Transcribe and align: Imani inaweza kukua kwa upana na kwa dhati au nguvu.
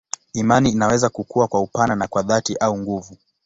Imani 0.33 0.69
inaweza 0.69 1.09
kukua 1.09 1.47
kwa 1.47 1.61
upana 1.61 1.95
na 1.95 2.07
kwa 2.07 2.21
dhati 2.23 2.55
au 2.55 2.77
nguvu. 2.77 3.17